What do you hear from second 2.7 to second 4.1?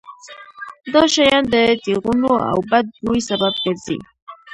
بد بوی سبب ګرځي.